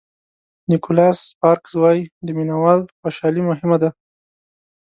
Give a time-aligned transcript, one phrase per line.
[0.69, 3.89] نیکولاس سپارکز وایي د مینه وال خوشالي مهمه ده.